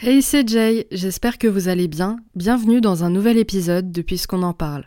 [0.00, 2.16] Hey, c'est Jay, j'espère que vous allez bien.
[2.34, 4.86] Bienvenue dans un nouvel épisode de Puisqu'on en parle.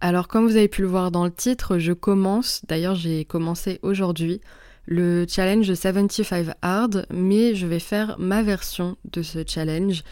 [0.00, 3.80] Alors, comme vous avez pu le voir dans le titre, je commence, d'ailleurs j'ai commencé
[3.82, 4.40] aujourd'hui,
[4.86, 10.04] le challenge 75 Hard, mais je vais faire ma version de ce challenge.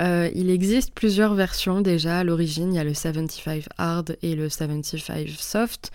[0.00, 4.34] Euh, il existe plusieurs versions déjà à l'origine, il y a le 75 Hard et
[4.34, 5.92] le 75 Soft,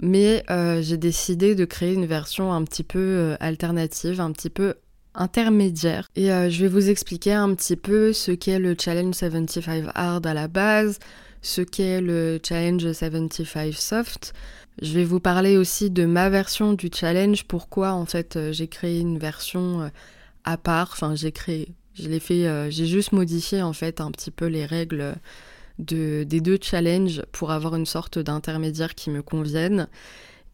[0.00, 4.50] mais euh, j'ai décidé de créer une version un petit peu euh, alternative, un petit
[4.50, 4.74] peu
[5.14, 6.08] intermédiaire.
[6.16, 10.34] Et je vais vous expliquer un petit peu ce qu'est le Challenge 75 Hard à
[10.34, 11.00] la base,
[11.42, 14.32] ce qu'est le Challenge 75 Soft.
[14.80, 19.00] Je vais vous parler aussi de ma version du challenge, pourquoi en fait j'ai créé
[19.00, 19.90] une version
[20.44, 24.30] à part, enfin j'ai créé, je l'ai fait, j'ai juste modifié en fait un petit
[24.30, 25.16] peu les règles
[25.78, 29.88] de, des deux challenges pour avoir une sorte d'intermédiaire qui me convienne.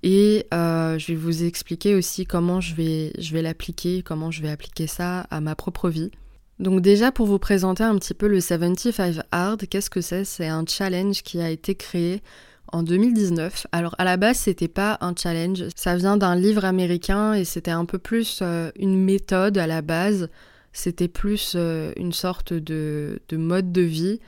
[0.03, 4.43] Et euh, je vais vous expliquer aussi comment je vais, je vais l'appliquer, comment je
[4.43, 6.11] vais appliquer ça à ma propre vie.
[6.59, 10.25] Donc déjà pour vous présenter un petit peu le 75 Hard, qu'est-ce que c'est?
[10.25, 12.23] C'est un challenge qui a été créé
[12.71, 13.67] en 2019.
[13.73, 17.71] Alors à la base c'était pas un challenge, ça vient d'un livre américain et c'était
[17.71, 20.29] un peu plus euh, une méthode à la base.
[20.75, 24.19] C'était plus euh, une sorte de, de, mode de vie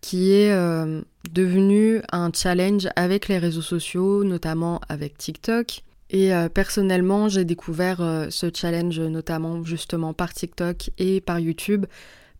[0.00, 5.82] qui est euh, devenu un challenge avec les réseaux sociaux, notamment avec TikTok.
[6.08, 11.84] Et euh, personnellement, j'ai découvert ce challenge notamment justement par TikTok et par YouTube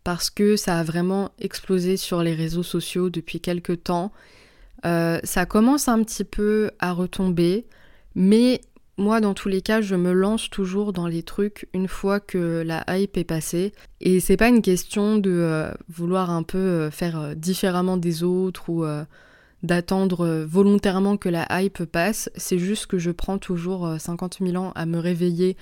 [0.03, 4.11] parce que ça a vraiment explosé sur les réseaux sociaux depuis quelques temps.
[4.83, 7.65] ça commence un petit peu à retomber,
[8.15, 8.61] mais
[8.97, 12.61] moi, dans tous les cas, je me lance toujours dans les trucs une fois que
[12.63, 13.73] la hype est passée.
[14.01, 18.23] Et c'est pas une question de euh, vouloir un peu euh, faire euh, différemment des
[18.23, 18.85] autres ou
[19.63, 22.29] d'attendre volontairement que la hype passe.
[22.35, 25.57] C'est juste que je prends toujours 50 000 ans à me réveiller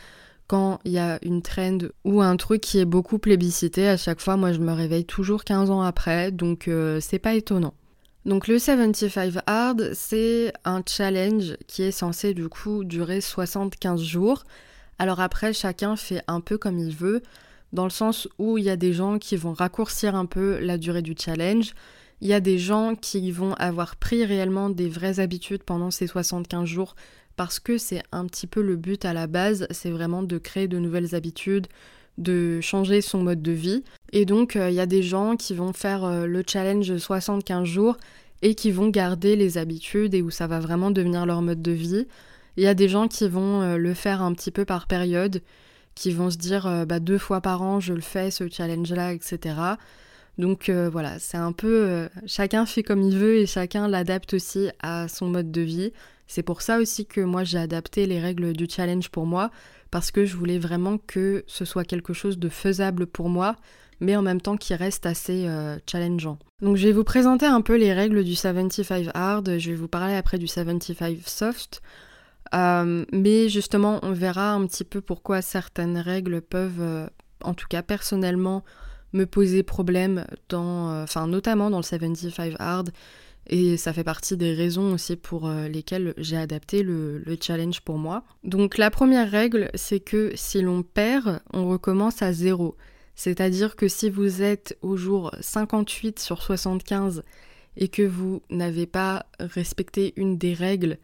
[0.47, 3.87] quand il y a une trend ou un truc qui est beaucoup plébiscité.
[3.87, 6.67] À chaque fois, moi, je me réveille toujours 15 ans après, donc
[6.99, 7.75] c'est pas étonnant.
[8.25, 14.43] Donc le 75 Hard, c'est un challenge qui est censé du coup durer 75 jours.
[14.99, 17.23] Alors après, chacun fait un peu comme il veut,
[17.73, 20.77] dans le sens où il y a des gens qui vont raccourcir un peu la
[20.77, 21.73] durée du challenge.
[22.21, 26.05] Il y a des gens qui vont avoir pris réellement des vraies habitudes pendant ces
[26.05, 26.95] 75 jours
[27.35, 30.67] parce que c'est un petit peu le but à la base, c'est vraiment de créer
[30.67, 31.65] de nouvelles habitudes,
[32.19, 33.83] de changer son mode de vie.
[34.13, 37.65] Et donc, il euh, y a des gens qui vont faire euh, le challenge 75
[37.65, 37.97] jours
[38.41, 41.71] et qui vont garder les habitudes et où ça va vraiment devenir leur mode de
[41.71, 42.07] vie.
[42.57, 45.41] Il y a des gens qui vont euh, le faire un petit peu par période,
[45.95, 49.55] qui vont se dire bah, deux fois par an je le fais ce challenge-là, etc.
[50.37, 55.09] Donc voilà, c'est un peu chacun fait comme il veut et chacun l'adapte aussi à
[55.09, 55.91] son mode de vie.
[56.27, 59.51] C'est pour ça aussi que moi j'ai adapté les règles du challenge pour moi
[59.91, 63.57] parce que je voulais vraiment que ce soit quelque chose de faisable pour moi,
[64.01, 66.39] mais en même temps qui reste assez euh, challengeant.
[66.61, 69.87] Donc je vais vous présenter un peu les règles du 75 hard, je vais vous
[69.87, 71.81] parler après du 75 soft.
[72.53, 77.07] Euh, mais justement, on verra un petit peu pourquoi certaines règles peuvent, euh,
[77.43, 78.65] en tout cas personnellement,
[79.13, 82.91] me poser problème dans, enfin notamment dans le 75 hard
[83.47, 88.23] et ça fait partie des raisons aussi pour lesquelles j'ai adapté le, challenge pour moi.
[88.45, 92.77] Donc la première règle, c'est que si l'on perd, on recommence à zéro.
[93.15, 97.23] C'est-à-dire que si vous êtes au jour 58 sur 75
[97.77, 100.97] et que vous n'avez pas respecté une des règles,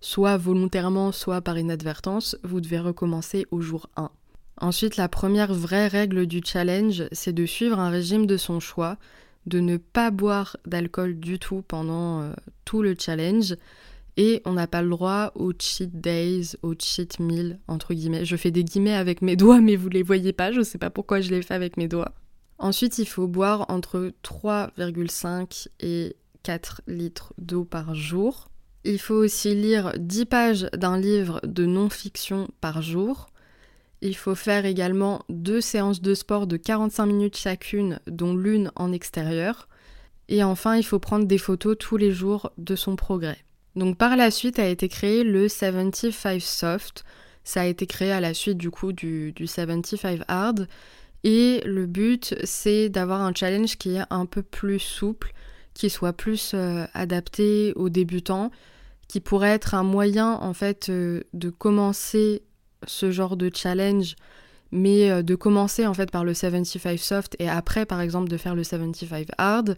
[0.00, 4.10] soit volontairement, soit par inadvertance, vous devez recommencer au jour 1.
[4.60, 8.98] Ensuite, la première vraie règle du challenge, c'est de suivre un régime de son choix,
[9.46, 12.32] de ne pas boire d'alcool du tout pendant euh,
[12.64, 13.56] tout le challenge.
[14.16, 18.24] Et on n'a pas le droit aux cheat days, aux cheat meals, entre guillemets.
[18.24, 20.90] Je fais des guillemets avec mes doigts, mais vous les voyez pas, je sais pas
[20.90, 22.12] pourquoi je les fais avec mes doigts.
[22.58, 28.50] Ensuite, il faut boire entre 3,5 et 4 litres d'eau par jour.
[28.84, 33.30] Il faut aussi lire 10 pages d'un livre de non-fiction par jour.
[34.02, 38.92] Il faut faire également deux séances de sport de 45 minutes chacune, dont l'une en
[38.92, 39.68] extérieur.
[40.28, 43.38] Et enfin, il faut prendre des photos tous les jours de son progrès.
[43.76, 47.04] Donc par la suite a été créé le 75 Soft.
[47.42, 50.68] Ça a été créé à la suite du coup du, 75 Hard.
[51.24, 55.32] Et le but, c'est d'avoir un challenge qui est un peu plus souple,
[55.72, 58.50] qui soit plus euh, adapté aux débutants,
[59.08, 62.42] qui pourrait être un moyen en fait euh, de commencer
[62.86, 64.16] ce genre de challenge,
[64.70, 68.54] mais de commencer en fait par le 75 soft et après par exemple de faire
[68.54, 69.76] le 75 hard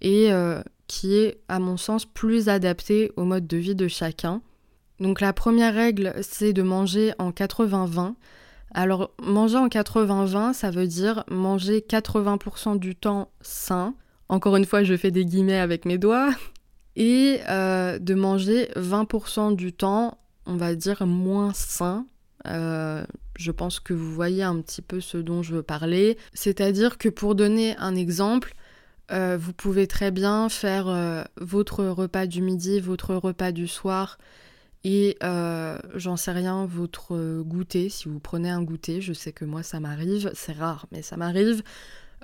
[0.00, 0.30] et
[0.90, 4.42] qui est à mon sens plus adapté au mode de vie de chacun.
[4.98, 8.14] Donc la première règle c'est de manger en 80-20.
[8.74, 13.94] Alors manger en 80-20 ça veut dire manger 80% du temps sain.
[14.28, 16.30] Encore une fois je fais des guillemets avec mes doigts.
[16.96, 22.04] Et de manger 20% du temps on va dire moins sain.
[22.48, 23.04] Euh,
[23.38, 26.18] je pense que vous voyez un petit peu ce dont je veux parler.
[26.34, 28.54] C'est-à-dire que pour donner un exemple,
[29.12, 34.18] euh, vous pouvez très bien faire euh, votre repas du midi, votre repas du soir
[34.82, 39.62] et j'en sais rien, votre goûter, si vous prenez un goûter, je sais que moi
[39.62, 41.62] ça m'arrive, c'est rare, mais ça m'arrive,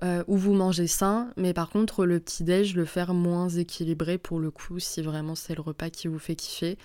[0.03, 4.51] où vous mangez sain, mais par contre le petit-déj, le faire moins équilibré pour le
[4.51, 6.79] coup, si vraiment c'est le repas qui vous fait kiffer.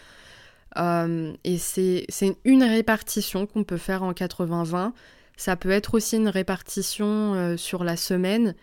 [0.77, 2.05] Euh, et c'est
[2.45, 4.93] une répartition qu'on peut faire en 80-20.
[5.37, 8.55] Ça peut être aussi une répartition euh, sur la semaine,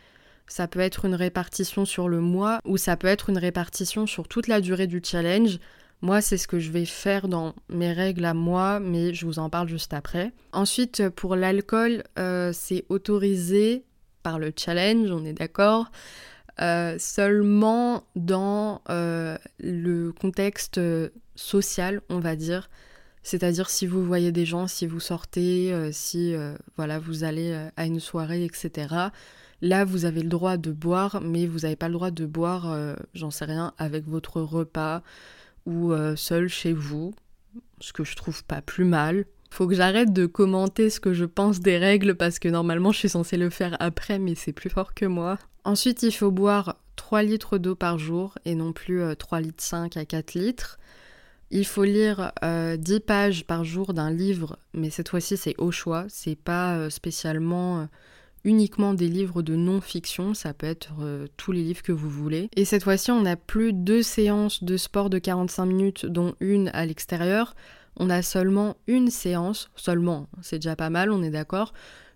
[0.48, 4.28] ça peut être une répartition sur le mois, ou ça peut être une répartition sur
[4.28, 5.58] toute la durée du challenge.
[6.00, 9.38] Moi, c'est ce que je vais faire dans mes règles à moi, mais je vous
[9.38, 10.32] en parle juste après.
[10.52, 13.84] Ensuite, pour l'alcool, euh, c'est autorisé
[14.22, 15.90] par le challenge, on est d'accord.
[16.98, 20.80] seulement dans le contexte
[21.36, 22.68] social, on va dire.
[23.22, 27.50] C'est-à-dire si vous voyez des gens, si vous sortez, euh, si euh, voilà, vous allez
[27.52, 28.94] euh, à une soirée, etc.
[29.60, 32.74] Là, vous avez le droit de boire, mais vous n'avez pas le droit de boire,
[33.14, 35.02] j'en sais rien, avec votre repas
[35.66, 37.12] ou seul chez vous,
[37.80, 39.24] ce que je trouve pas plus mal.
[39.50, 42.98] Faut que j'arrête de commenter ce que je pense des règles parce que normalement je
[42.98, 45.38] suis censée le faire après, mais c'est plus fort que moi.
[45.64, 49.96] Ensuite, il faut boire 3 litres d'eau par jour et non plus 3 litres 5
[49.96, 50.78] à 4 litres.
[51.50, 55.70] Il faut lire 10 euh, pages par jour d'un livre, mais cette fois-ci c'est au
[55.70, 57.84] choix, c'est pas euh, spécialement euh,
[58.48, 60.88] uniquement des livres de non-fiction, ça peut être
[61.36, 62.48] tous les livres que vous voulez.
[62.56, 66.70] Et cette fois-ci on a plus deux séances de sport de 45 minutes, dont une
[66.72, 67.54] à l'extérieur.
[67.96, 71.72] On a seulement une séance, seulement, c'est déjà pas mal, on est d'accord,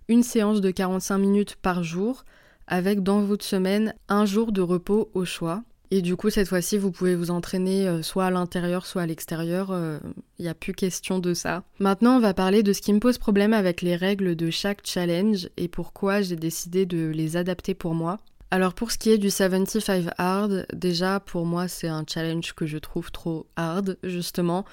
[0.08, 2.24] une séance de 45 minutes par jour,
[2.66, 5.62] avec dans votre semaine un jour de repos au choix.
[5.94, 9.06] Et du coup, cette fois-ci, vous pouvez vous entraîner euh, soit à l'intérieur, soit à
[9.06, 9.66] l'extérieur.
[9.68, 9.98] Il euh,
[10.38, 11.64] n'y a plus question de ça.
[11.80, 14.86] Maintenant, on va parler de ce qui me pose problème avec les règles de chaque
[14.86, 18.20] challenge et pourquoi j'ai décidé de les adapter pour moi.
[18.50, 22.64] Alors pour ce qui est du 75 hard, déjà pour moi c'est un challenge que
[22.64, 24.64] je trouve trop hard justement.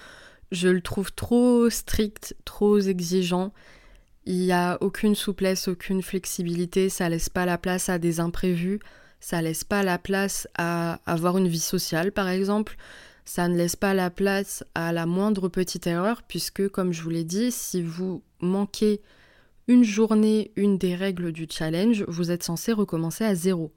[0.53, 3.51] Je le trouve trop strict, trop exigeant.
[4.25, 8.79] Il n'y a aucune souplesse, aucune flexibilité, ça laisse pas la place à des imprévus
[9.19, 12.75] ça laisse pas la place à avoir une vie sociale par exemple,
[13.25, 17.09] ça ne laisse pas la place à la moindre petite erreur puisque comme je vous
[17.09, 19.01] l'ai dit, si vous manquez
[19.67, 23.71] une journée, une des règles du challenge, vous êtes censé recommencer à zéro.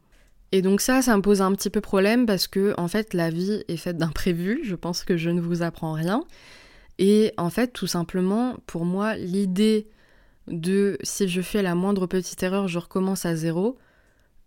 [0.51, 3.31] Et donc ça, ça me pose un petit peu problème parce que en fait la
[3.31, 6.25] vie est faite d'imprévus, je pense que je ne vous apprends rien.
[6.99, 9.89] Et en fait, tout simplement, pour moi, l'idée
[10.47, 13.79] de si je fais la moindre petite erreur, je recommence à zéro,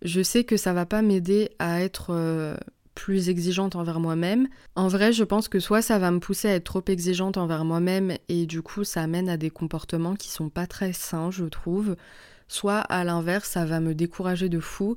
[0.05, 2.55] je sais que ça va pas m'aider à être euh,
[2.93, 4.47] plus exigeante envers moi-même.
[4.75, 7.65] En vrai, je pense que soit ça va me pousser à être trop exigeante envers
[7.65, 11.45] moi-même et du coup ça amène à des comportements qui sont pas très sains, je
[11.45, 11.95] trouve.
[12.47, 14.95] Soit à l'inverse, ça va me décourager de fou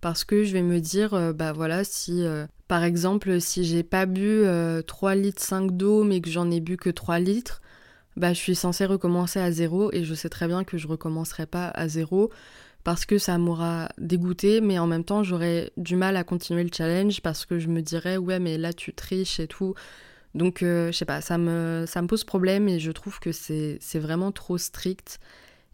[0.00, 3.82] parce que je vais me dire euh, bah voilà, si euh, par exemple, si j'ai
[3.82, 4.44] pas bu
[4.86, 7.60] 3 litres 5 d'eau mais que j'en ai bu que 3 litres,
[8.16, 11.46] bah je suis censée recommencer à zéro et je sais très bien que je recommencerai
[11.46, 12.30] pas à zéro
[12.84, 16.70] parce que ça m'aura dégoûté, mais en même temps j'aurais du mal à continuer le
[16.72, 19.74] challenge parce que je me dirais ouais mais là tu triches et tout.
[20.34, 23.32] Donc euh, je sais pas, ça me, ça me pose problème et je trouve que
[23.32, 25.18] c'est vraiment trop strict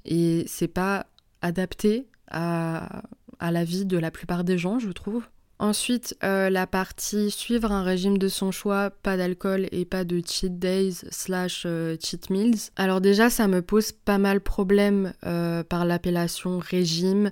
[0.05, 1.07] et c'est pas
[1.43, 3.02] adapté à,
[3.38, 5.25] à la vie de la plupart des gens, je trouve.
[5.61, 10.23] Ensuite, euh, la partie suivre un régime de son choix, pas d'alcool et pas de
[10.26, 12.57] cheat days slash euh, cheat meals.
[12.76, 17.31] Alors déjà, ça me pose pas mal problème euh, par l'appellation régime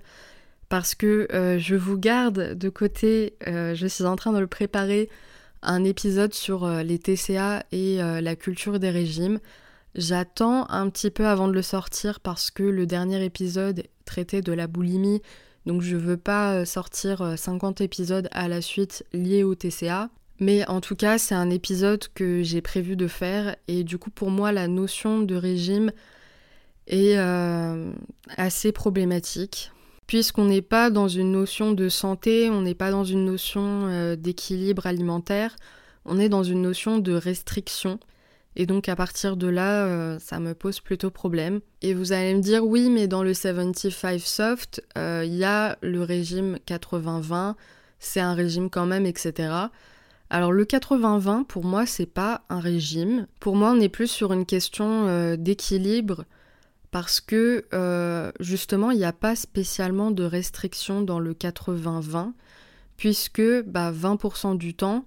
[0.69, 1.27] parce que
[1.59, 5.09] je vous garde de côté, je suis en train de le préparer,
[5.63, 9.39] un épisode sur les TCA et la culture des régimes.
[9.95, 14.53] J'attends un petit peu avant de le sortir parce que le dernier épisode traitait de
[14.53, 15.23] la boulimie
[15.69, 20.09] donc je veux pas euh, sortir 50 euh, épisodes à la suite liés au TCA.
[20.41, 24.11] Mais en tout cas, c'est un épisode que j'ai prévu de faire et du coup
[24.11, 25.93] pour moi la notion de régime
[26.87, 27.93] est euh,
[28.39, 29.71] assez problématique
[30.07, 34.87] puisqu'on n'est pas dans une notion de santé, on n'est pas dans une notion d'équilibre
[34.87, 35.55] alimentaire,
[36.07, 38.01] on est dans une notion de restriction.
[38.57, 41.61] Et donc à partir de là, euh, ça me pose plutôt problème.
[41.83, 45.79] Et vous allez me dire, oui, mais dans le 75 soft, euh, il y a
[45.81, 47.55] le régime 80-20,
[48.01, 49.55] c'est un régime quand même, etc.
[50.31, 53.27] Alors le 80-20, pour moi, c'est pas un régime.
[53.41, 56.25] Pour moi, on est plus sur une question euh, d'équilibre
[56.91, 57.67] parce que
[58.41, 62.33] justement, il n'y a pas spécialement de restriction dans le 80-20,
[62.97, 65.05] puisque bah, 20% du temps,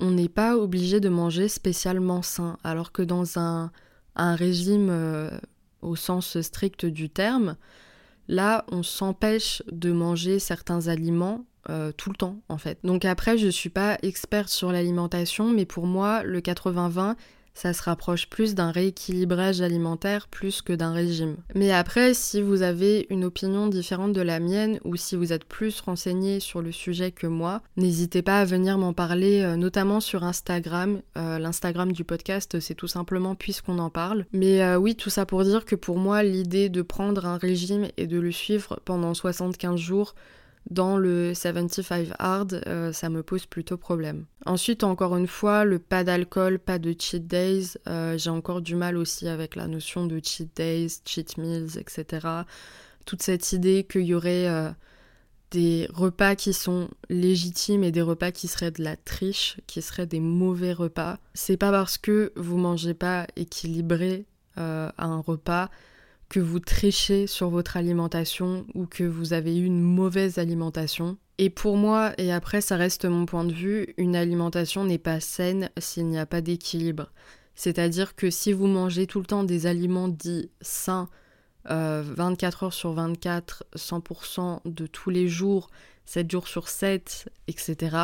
[0.00, 3.70] on n'est pas obligé de manger spécialement sain, alors que dans un,
[4.16, 5.30] régime euh,
[5.82, 7.56] au sens strict du terme,
[8.28, 12.78] là, on s'empêche de manger certains aliments euh, tout le temps, en fait.
[12.84, 17.16] Donc après, je ne suis pas experte sur l'alimentation, mais pour moi, le 80-20,
[17.54, 21.36] ça se rapproche plus d'un rééquilibrage alimentaire plus que d'un régime.
[21.54, 25.44] Mais après, si vous avez une opinion différente de la mienne ou si vous êtes
[25.44, 30.00] plus renseigné sur le sujet que moi, n'hésitez pas à venir m'en parler, euh, notamment
[30.00, 31.02] sur Instagram.
[31.16, 34.26] Euh, L'Instagram du podcast, c'est tout simplement puisqu'on en parle.
[34.32, 37.88] Mais euh, oui, tout ça pour dire que pour moi, l'idée de prendre un régime
[37.96, 40.14] et de le suivre pendant 75 jours,
[40.68, 44.26] dans le 75 hard, euh, ça me pose plutôt problème.
[44.46, 48.74] Ensuite, encore une fois, le pas d'alcool, pas de cheat days, euh, j'ai encore du
[48.74, 52.26] mal aussi avec la notion de cheat days, cheat meals, etc.
[53.06, 54.70] Toute cette idée qu'il y aurait euh,
[55.50, 60.06] des repas qui sont légitimes et des repas qui seraient de la triche, qui seraient
[60.06, 61.18] des mauvais repas.
[61.34, 64.26] C'est pas parce que vous mangez pas équilibré
[64.56, 65.70] à un repas
[66.30, 71.18] que vous trichez sur votre alimentation ou que vous avez eu une mauvaise alimentation.
[71.36, 75.20] Et pour moi, et après ça reste mon point de vue, une alimentation n'est pas
[75.20, 77.10] saine s'il n'y a pas d'équilibre.
[77.54, 81.10] C'est-à-dire que si vous mangez tout le temps des aliments dits sains,
[81.64, 85.68] 24 euh, heures sur 24, 100% de tous les jours,
[86.06, 87.96] 7 jours sur 7, etc.,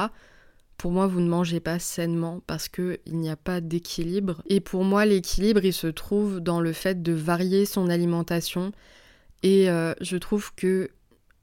[0.77, 4.43] pour moi, vous ne mangez pas sainement parce qu'il n'y a pas d'équilibre.
[4.47, 8.73] Et pour moi, l'équilibre, il se trouve dans le fait de varier son alimentation.
[9.43, 10.91] Et euh, je trouve que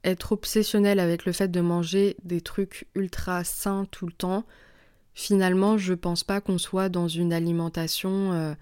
[0.04, 4.44] être obsessionnel avec le fait de manger des trucs ultra sains tout le temps,
[5.14, 8.54] finalement, je pense pas qu'on soit dans une alimentation euh,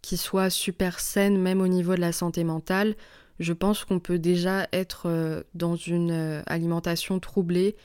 [0.00, 2.96] qui soit super saine, même au niveau de la santé mentale.
[3.38, 7.76] Je pense qu'on peut déjà être euh, dans une alimentation troublée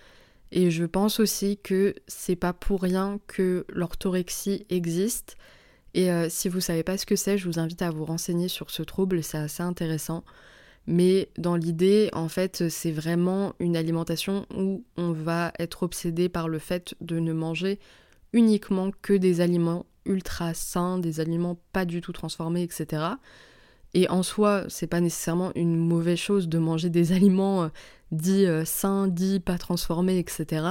[0.51, 5.35] et je pense aussi que c'est pas pour rien que l'orthorexie existe.
[5.93, 8.47] Et euh, si vous savez pas ce que c'est, je vous invite à vous renseigner
[8.47, 10.23] sur ce trouble, c'est assez intéressant.
[10.85, 16.47] Mais dans l'idée, en fait, c'est vraiment une alimentation où on va être obsédé par
[16.47, 17.79] le fait de ne manger
[18.31, 23.03] uniquement que des aliments ultra sains, des aliments pas du tout transformés, etc.
[23.97, 27.69] Et en soi, c'est pas nécessairement une mauvaise chose de manger des aliments euh,
[28.11, 30.67] dits euh, sains, dits pas transformés, etc.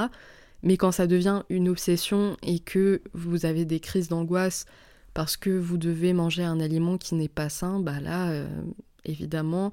[0.62, 4.64] Mais quand ça devient une obsession et que vous avez des crises d'angoisse
[5.12, 8.46] parce que vous devez manger un aliment qui n'est pas sain, bah là, euh,
[9.04, 9.72] évidemment,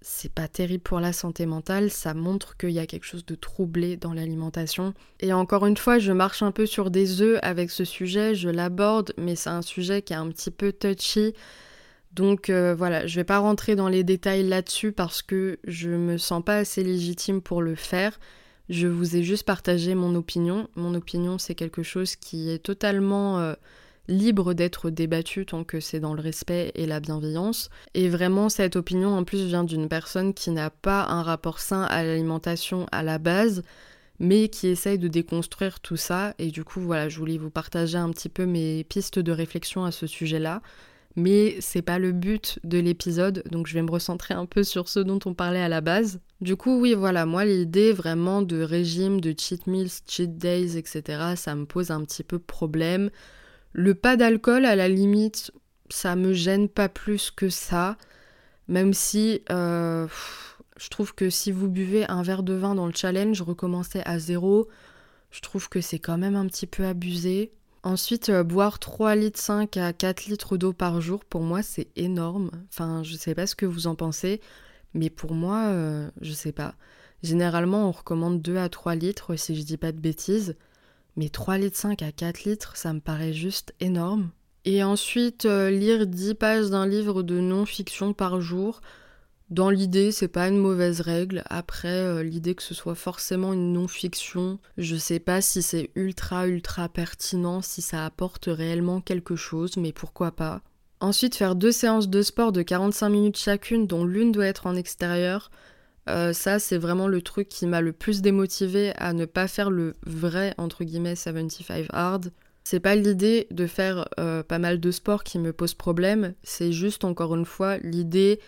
[0.00, 3.36] c'est pas terrible pour la santé mentale, ça montre qu'il y a quelque chose de
[3.36, 4.94] troublé dans l'alimentation.
[5.20, 8.48] Et encore une fois, je marche un peu sur des œufs avec ce sujet, je
[8.48, 11.34] l'aborde, mais c'est un sujet qui est un petit peu touchy
[12.14, 16.16] donc euh, voilà, je vais pas rentrer dans les détails là-dessus parce que je me
[16.16, 18.20] sens pas assez légitime pour le faire.
[18.68, 20.68] Je vous ai juste partagé mon opinion.
[20.76, 23.54] Mon opinion, c'est quelque chose qui est totalement euh,
[24.06, 27.68] libre d'être débattu tant que c'est dans le respect et la bienveillance.
[27.94, 31.82] Et vraiment, cette opinion en plus vient d'une personne qui n'a pas un rapport sain
[31.82, 33.64] à l'alimentation à la base,
[34.20, 36.34] mais qui essaye de déconstruire tout ça.
[36.38, 39.84] Et du coup, voilà, je voulais vous partager un petit peu mes pistes de réflexion
[39.84, 40.62] à ce sujet-là
[41.16, 44.88] mais c'est pas le but de l'épisode, donc je vais me recentrer un peu sur
[44.88, 46.20] ce dont on parlait à la base.
[46.40, 51.34] Du coup, oui, voilà, moi l'idée vraiment de régime, de cheat meals, cheat days, etc.,
[51.36, 53.10] ça me pose un petit peu problème.
[53.72, 55.52] Le pas d'alcool, à la limite,
[55.88, 57.96] ça me gêne pas plus que ça,
[58.68, 60.06] même si euh,
[60.76, 64.18] je trouve que si vous buvez un verre de vin dans le challenge, recommencer à
[64.18, 64.68] zéro,
[65.30, 67.52] je trouve que c'est quand même un petit peu abusé.
[67.84, 71.88] Ensuite, euh, boire 3 litres 5 à 4 litres d'eau par jour, pour moi, c'est
[71.96, 72.50] énorme.
[72.70, 74.40] Enfin, je sais pas ce que vous en pensez,
[74.94, 76.76] mais pour moi, euh, je sais pas.
[77.22, 80.56] Généralement, on recommande 2 à 3 litres, si je dis pas de bêtises.
[81.16, 84.30] Mais 3 litres 5 à 4 litres, ça me paraît juste énorme.
[84.64, 88.80] Et ensuite, euh, lire 10 pages d'un livre de non-fiction par jour,
[89.50, 91.42] dans l'idée, c'est pas une mauvaise règle.
[91.50, 96.46] Après, euh, l'idée que ce soit forcément une non-fiction, je sais pas si c'est ultra
[96.48, 100.62] ultra pertinent, si ça apporte réellement quelque chose, mais pourquoi pas.
[101.00, 104.74] Ensuite, faire deux séances de sport de 45 minutes chacune, dont l'une doit être en
[104.74, 105.50] extérieur.
[106.08, 109.70] Euh, ça, c'est vraiment le truc qui m'a le plus démotivé à ne pas faire
[109.70, 112.32] le vrai, entre guillemets, 75 hard.
[112.62, 116.72] C'est pas l'idée de faire euh, pas mal de sport qui me pose problème, c'est
[116.72, 118.40] juste encore une fois l'idée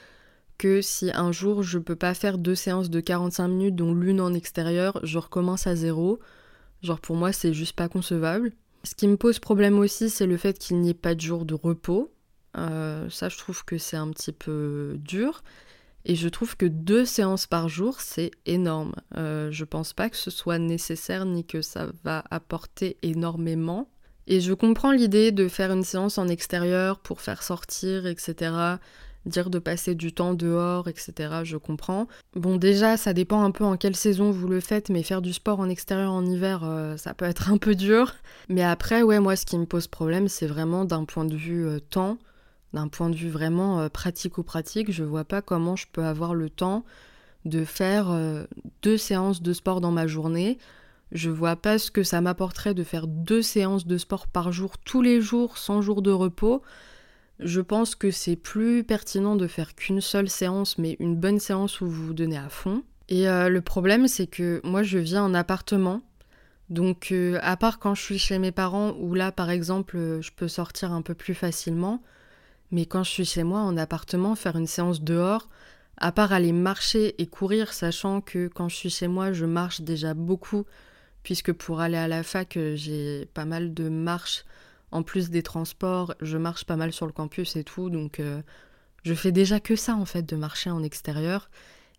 [0.59, 4.21] que si un jour je peux pas faire deux séances de 45 minutes, dont l'une
[4.21, 6.19] en extérieur, je recommence à zéro.
[6.83, 8.53] Genre pour moi c'est juste pas concevable.
[8.85, 11.45] Ce qui me pose problème aussi c'est le fait qu'il n'y ait pas de jour
[11.45, 12.13] de repos.
[12.57, 15.43] Euh, ça je trouve que c'est un petit peu dur.
[16.09, 18.95] Et je trouve que deux séances par jour, c'est énorme.
[19.17, 23.91] Euh, je pense pas que ce soit nécessaire ni que ça va apporter énormément.
[24.29, 28.77] Et je comprends l'idée de faire une séance en extérieur pour faire sortir, etc.
[29.27, 31.41] Dire de passer du temps dehors, etc.
[31.43, 32.07] Je comprends.
[32.35, 35.33] Bon, déjà, ça dépend un peu en quelle saison vous le faites, mais faire du
[35.33, 38.15] sport en extérieur en hiver, euh, ça peut être un peu dur.
[38.49, 41.67] Mais après, ouais, moi, ce qui me pose problème, c'est vraiment d'un point de vue
[41.67, 42.19] euh, temps
[42.77, 46.51] d'un point de vue vraiment euh, pratico-pratique, je vois pas comment je peux avoir le
[46.51, 46.85] temps
[47.45, 48.45] de faire euh,
[48.83, 50.59] deux séances de sport dans ma journée.
[51.13, 54.79] Je vois pas ce que ça m'apporterait de faire deux séances de sport par jour
[54.79, 56.63] tous les jours sans jour de repos.
[57.39, 61.81] Je pense que c'est plus pertinent de faire qu'une seule séance, mais une bonne séance
[61.81, 62.83] où vous vous donnez à fond.
[63.09, 66.03] Et euh, le problème, c'est que moi, je vis en appartement.
[66.71, 70.49] Donc, à part quand je suis chez mes parents, où là, par exemple, je peux
[70.49, 72.03] sortir un peu plus facilement,
[72.73, 75.49] mais quand je suis chez moi en appartement, faire une séance dehors,
[75.99, 79.81] à part aller marcher et courir, sachant que quand je suis chez moi, je marche
[79.81, 80.65] déjà beaucoup,
[81.23, 84.45] puisque pour aller à la fac, euh, j'ai pas mal de marches.
[84.97, 88.41] En plus des transports, je marche pas mal sur le campus et tout, donc euh,
[89.03, 91.51] je fais déjà que ça en fait, de marcher en extérieur.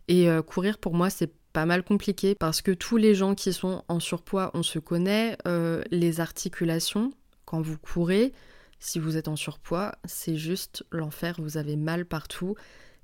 [0.07, 3.53] Et euh, courir pour moi, c'est pas mal compliqué parce que tous les gens qui
[3.53, 5.37] sont en surpoids, on se connaît,
[5.91, 7.13] les articulations,
[7.45, 8.33] quand vous courez,
[8.79, 12.55] si vous êtes en surpoids, c'est juste l'enfer, vous avez mal partout.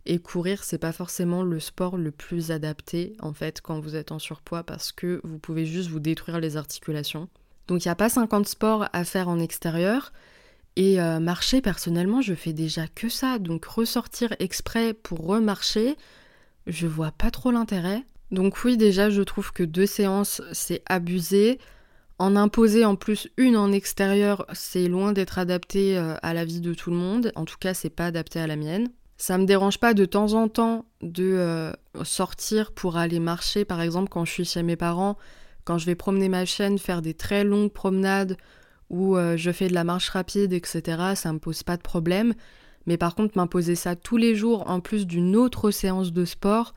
[0.08, 4.12] Et courir, c'est pas forcément le sport le plus adapté en fait quand vous êtes
[4.12, 7.30] en surpoids parce que vous pouvez juste vous détruire les articulations.
[7.68, 10.12] Donc il n'y a pas 50 sports à faire en extérieur.
[10.76, 13.40] Et euh, marcher, personnellement, je fais déjà que ça.
[13.40, 15.96] Donc ressortir exprès pour remarcher,
[16.68, 18.04] je vois pas trop l'intérêt.
[18.32, 21.60] Donc oui, déjà, je trouve que deux séances, c'est abusé.
[22.20, 26.62] En imposer en plus une en extérieur, c'est loin d'être adapté euh, à la vie
[26.62, 27.32] de tout le monde.
[27.36, 28.90] En tout cas, c'est pas adapté à la mienne.
[29.18, 31.72] Ça me dérange pas de temps en temps de euh,
[32.04, 35.18] sortir pour aller marcher, par exemple quand je suis chez mes parents,
[35.66, 38.38] quand je vais promener ma chaîne, faire des très longues promenades
[38.90, 41.14] où euh, je fais de la marche rapide, etc.
[41.16, 42.34] Ça me pose pas de problème.
[42.86, 46.74] Mais par contre, m'imposer ça tous les jours en plus d'une autre séance de sport,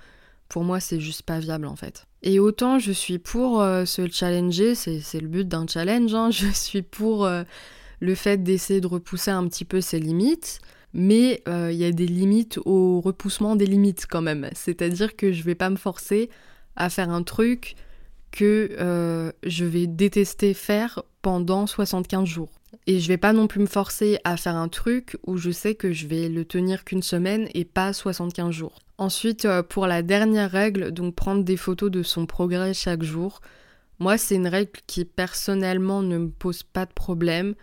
[0.48, 2.06] pour moi, c'est juste pas viable en fait.
[2.22, 6.30] Et autant je suis pour euh, se challenger, c'est le but d'un challenge, hein.
[6.32, 7.42] je suis pour euh,
[8.00, 10.60] le fait d'essayer de repousser un petit peu ses limites,
[10.94, 14.48] mais il y a des limites au repoussement des limites quand même.
[14.54, 16.30] C'est-à-dire que je vais pas me forcer
[16.76, 17.74] à faire un truc
[18.36, 22.50] que je vais détester faire pendant 75 jours.
[22.86, 25.74] Et je vais pas non plus me forcer à faire un truc où je sais
[25.74, 28.78] que je vais le tenir qu'une semaine et pas 75 jours.
[28.98, 33.40] Ensuite, euh, pour la dernière règle, donc prendre des photos de son progrès chaque jour.
[33.98, 37.54] Moi, c'est une règle qui personnellement ne me pose pas de problème.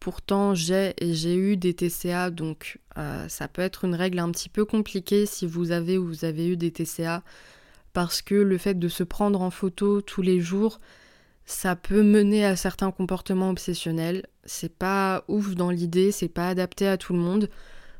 [0.00, 4.30] Pourtant, j'ai et j'ai eu des TCA, donc euh, ça peut être une règle un
[4.30, 7.22] petit peu compliquée si vous avez ou vous avez eu des TCA,
[7.94, 10.80] parce que le fait de se prendre en photo tous les jours,
[11.46, 14.26] ça peut mener à certains comportements obsessionnels.
[14.44, 17.48] C'est pas ouf dans l'idée, c'est pas adapté à tout le monde.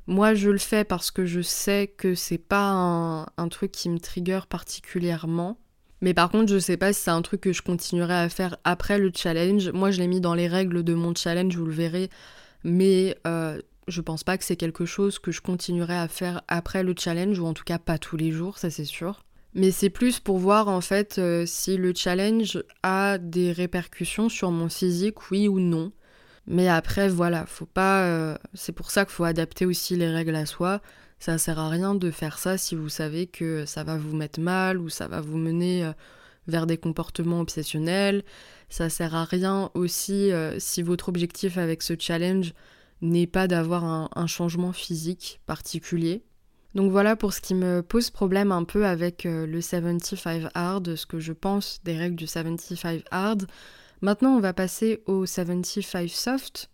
[0.06, 3.98] Moi, je le fais parce que je sais que c'est pas un, truc qui me
[3.98, 5.58] trigger particulièrement.
[6.00, 8.58] Mais par contre, je sais pas si c'est un truc que je continuerai à faire
[8.64, 9.70] après le challenge.
[9.70, 12.10] Moi, je l'ai mis dans les règles de mon challenge, vous le verrez.
[12.64, 16.82] Mais euh, je pense pas que c'est quelque chose que je continuerai à faire après
[16.82, 19.24] le challenge, ou en tout cas pas tous les jours, ça c'est sûr.
[19.54, 24.50] Mais c'est plus pour voir en fait euh, si le challenge a des répercussions sur
[24.50, 25.92] mon physique, oui ou non.
[26.46, 28.04] Mais après, voilà, faut pas.
[28.06, 30.80] Euh, c'est pour ça qu'il faut adapter aussi les règles à soi.
[31.20, 34.40] Ça sert à rien de faire ça si vous savez que ça va vous mettre
[34.40, 35.92] mal ou ça va vous mener euh,
[36.48, 38.24] vers des comportements obsessionnels.
[38.68, 42.54] Ça sert à rien aussi si votre objectif avec ce challenge
[43.02, 46.24] n'est pas d'avoir un, changement physique particulier.
[46.74, 51.06] Donc voilà pour ce qui me pose problème un peu avec le 75 hard, ce
[51.06, 53.46] que je pense des règles du 75 hard.
[54.00, 56.70] Maintenant, on va passer au 75 Soft.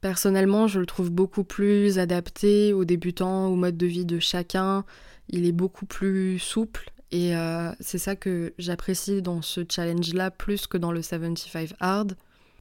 [0.00, 4.84] Personnellement, je le trouve beaucoup plus adapté aux débutants, au mode de vie de chacun.
[5.28, 10.66] Il est beaucoup plus souple et euh, c'est ça que j'apprécie dans ce challenge-là plus
[10.66, 12.16] que dans le 75 Hard.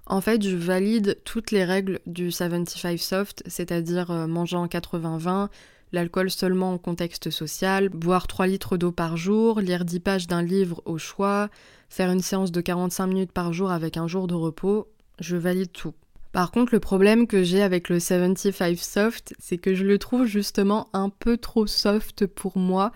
[0.06, 5.48] En fait, je valide toutes les règles du 75 Soft, c'est-à-dire euh, manger en 80-20,
[5.92, 10.42] l'alcool seulement en contexte social, boire 3 litres d'eau par jour, lire 10 pages d'un
[10.42, 11.50] livre au choix,
[11.90, 14.88] faire une séance de 45 minutes par jour avec un jour de repos,
[15.20, 15.94] je valide tout.
[16.32, 20.26] Par contre, le problème que j'ai avec le 75 soft, c'est que je le trouve
[20.26, 22.92] justement un peu trop soft pour moi.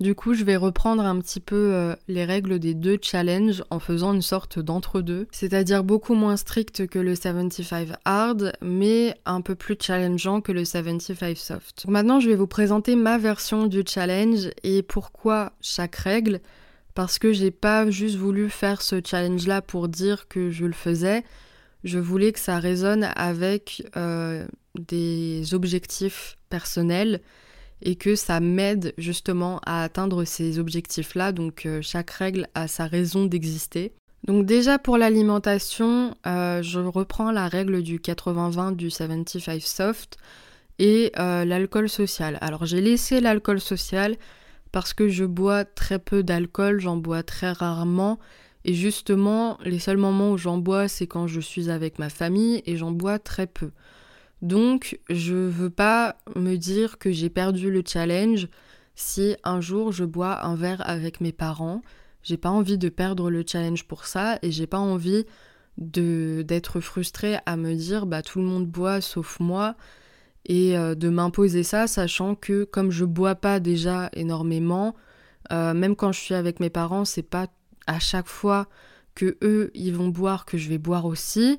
[0.00, 3.78] Du coup, je vais reprendre un petit peu euh, les règles des deux challenges en
[3.78, 9.54] faisant une sorte d'entre-deux, c'est-à-dire beaucoup moins strict que le 75 hard, mais un peu
[9.54, 11.84] plus challengeant que le 75 soft.
[11.86, 16.40] maintenant, je vais vous présenter ma version du challenge et pourquoi chaque règle
[16.94, 21.24] parce que j'ai pas juste voulu faire ce challenge-là pour dire que je le faisais.
[21.84, 27.20] Je voulais que ça résonne avec euh, des objectifs personnels
[27.82, 31.32] et que ça m'aide justement à atteindre ces objectifs-là.
[31.32, 33.92] Donc euh, chaque règle a sa raison d'exister.
[34.24, 40.16] Donc déjà pour l'alimentation, euh, je reprends la règle du 80-20 du 75 soft
[40.78, 42.38] et l'alcool social.
[42.40, 44.16] Alors j'ai laissé l'alcool social
[44.72, 48.18] parce que je bois très peu d'alcool, j'en bois très rarement.
[48.64, 52.62] Et justement, les seuls moments où j'en bois, c'est quand je suis avec ma famille
[52.64, 53.70] et j'en bois très peu.
[54.42, 58.48] Donc, je veux pas me dire que j'ai perdu le challenge
[58.96, 61.80] si un jour je bois un verre avec mes parents.
[62.24, 65.24] J'ai pas envie de perdre le challenge pour ça et j'ai pas envie
[65.78, 69.74] de d'être frustrée à me dire bah tout le monde boit sauf moi
[70.44, 74.96] et euh, de m'imposer ça, sachant que comme je bois pas déjà énormément,
[75.52, 77.46] euh, même quand je suis avec mes parents, c'est pas
[77.86, 78.68] à chaque fois
[79.14, 81.58] que eux ils vont boire que je vais boire aussi.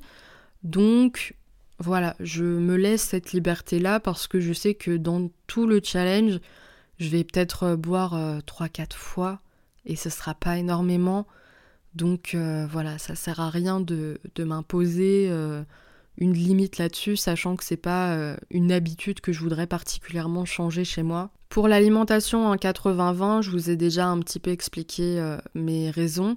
[0.62, 1.34] Donc
[1.78, 5.80] voilà, je me laisse cette liberté là parce que je sais que dans tout le
[5.82, 6.40] challenge,
[6.98, 8.14] je vais peut-être euh, boire
[8.46, 9.40] 3-4 fois
[9.84, 11.26] et ce sera pas énormément.
[11.94, 12.36] Donc
[12.70, 15.30] voilà, ça sert à rien de, m'imposer
[16.18, 20.84] une limite là-dessus, sachant que c'est pas euh, une habitude que je voudrais particulièrement changer
[20.84, 21.30] chez moi.
[21.48, 26.36] Pour l'alimentation en 80-20, je vous ai déjà un petit peu expliqué euh, mes raisons,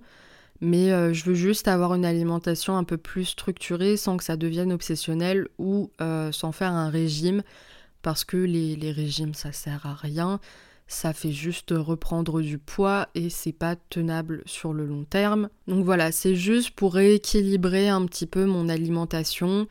[0.61, 4.37] mais euh, je veux juste avoir une alimentation un peu plus structurée sans que ça
[4.37, 5.91] devienne obsessionnel ou
[6.31, 7.43] sans faire un régime,
[8.01, 10.39] parce que les, régimes ça sert à rien
[10.87, 15.49] ça fait juste reprendre du poids et c'est pas tenable sur le long terme.
[15.67, 19.67] Donc voilà, c'est juste pour rééquilibrer un petit peu mon alimentation,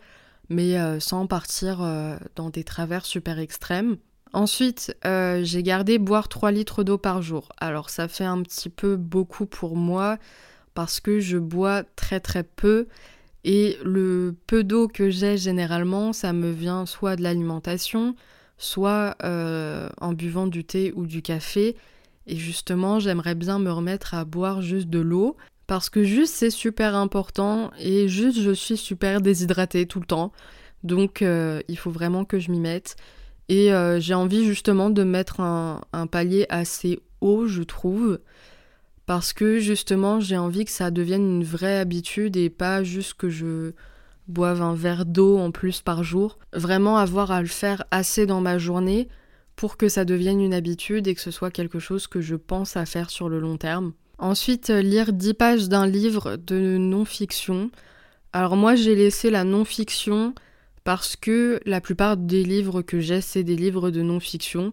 [0.50, 3.96] mais euh, sans partir euh, dans des travers super extrêmes.
[4.32, 7.48] Ensuite, euh, j'ai gardé boire 3 litres d'eau par jour.
[7.58, 10.18] Alors ça fait un petit peu beaucoup pour moi
[10.76, 12.86] parce que je bois très très peu
[13.44, 18.14] et le peu d'eau que j'ai généralement, ça me vient soit de l'alimentation,
[18.58, 21.76] soit euh, en buvant du thé ou du café.
[22.26, 25.36] Et justement, j'aimerais bien me remettre à boire juste de l'eau.
[25.66, 30.30] Parce que juste c'est super important et juste je suis super déshydratée tout le temps.
[30.84, 32.96] Donc euh, il faut vraiment que je m'y mette.
[33.48, 38.18] Et euh, j'ai envie justement de mettre un, un, palier assez haut, je trouve.
[39.06, 43.28] Parce que justement j'ai envie que ça devienne une vraie habitude et pas juste que
[43.28, 43.72] je
[44.28, 46.38] boive un verre d'eau en plus par jour.
[46.52, 49.08] Vraiment avoir à le faire assez dans ma journée
[49.54, 52.76] pour que ça devienne une habitude et que ce soit quelque chose que je pense
[52.76, 53.92] à faire sur le long terme.
[54.18, 57.70] Ensuite, lire 10 pages d'un livre de non-fiction.
[58.32, 60.34] Alors moi, j'ai laissé la non-fiction
[60.84, 64.72] parce que la plupart des livres que j'ai, c'est des livres de non-fiction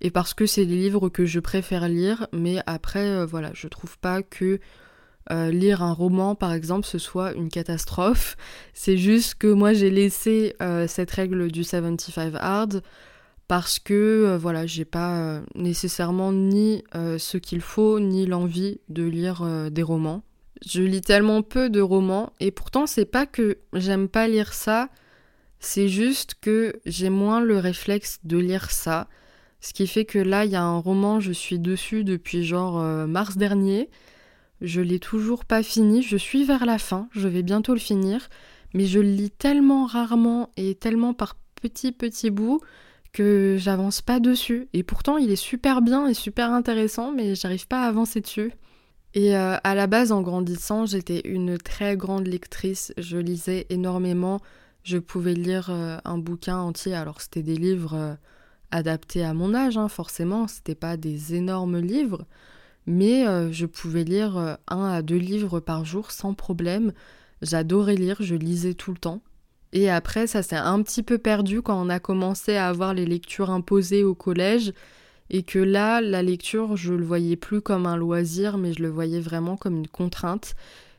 [0.00, 3.68] et parce que c'est des livres que je préfère lire, mais après, euh, voilà, je
[3.68, 4.60] trouve pas que
[5.30, 8.36] euh, lire un roman, par exemple, ce soit une catastrophe.
[8.74, 12.82] C'est juste que moi, j'ai laissé euh, cette règle du 75 hard
[13.48, 19.82] parce que, voilà, j'ai pas nécessairement ni ce qu'il faut, ni l'envie de lire des
[19.82, 20.22] romans.
[20.66, 24.88] Je lis tellement peu de romans, et pourtant, c'est pas que j'aime pas lire ça,
[25.64, 29.08] c'est juste que j'ai moins le réflexe de lire ça.
[29.64, 32.82] Ce qui fait que là, il y a un roman, je suis dessus depuis genre
[33.08, 33.88] mars dernier.
[34.60, 38.28] Je l'ai toujours pas fini, je suis vers la fin, je vais bientôt le finir,
[38.74, 42.60] mais je le lis tellement rarement et tellement par petits petits bouts
[43.14, 44.68] que j'avance pas dessus.
[44.74, 48.52] Et pourtant, il est super bien et super intéressant, mais j'arrive pas à avancer dessus.
[49.14, 52.92] Et euh, à la base, en grandissant, j'étais une très grande lectrice.
[52.98, 54.40] Je lisais énormément.
[54.82, 56.94] Je pouvais lire euh, un bouquin entier.
[56.94, 58.14] Alors, c'était des livres euh,
[58.74, 60.48] adaptés à mon âge, hein, forcément.
[60.48, 62.26] C'était pas des énormes livres
[62.86, 66.92] mais euh, je pouvais lire euh, un à deux livres par jour sans problème.
[67.42, 69.22] J'adorais lire, je lisais tout le temps.
[69.72, 73.06] Et après, ça s'est un petit peu perdu quand on a commencé à avoir les
[73.06, 74.72] lectures imposées au collège,
[75.30, 78.90] et que là, la lecture, je le voyais plus comme un loisir, mais je le
[78.90, 80.54] voyais vraiment comme une contrainte.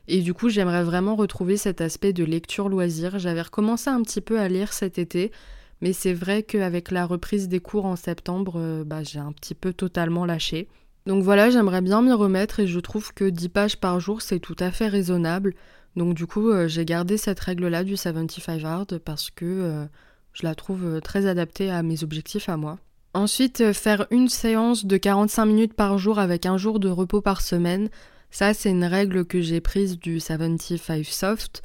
[0.08, 3.18] Et du coup, j'aimerais vraiment retrouver cet aspect de lecture loisir.
[3.18, 5.32] J'avais recommencé un petit peu à lire cet été,
[5.80, 9.54] mais c'est vrai qu'avec la reprise des cours en septembre, euh, bah, j'ai un petit
[9.54, 10.68] peu totalement lâché.
[11.06, 14.40] Donc voilà, j'aimerais bien m'y remettre et je trouve que 10 pages par jour, c'est
[14.40, 15.54] tout à fait raisonnable.
[15.94, 19.86] Donc du coup, j'ai gardé cette règle-là du 75 hard parce que
[20.32, 22.78] je la trouve très adaptée à mes objectifs à moi.
[23.16, 27.40] Ensuite, faire une séance de 45 minutes par jour avec un jour de repos par
[27.40, 27.88] semaine.
[28.30, 31.62] Ça, c'est une règle que j'ai prise du 75 soft.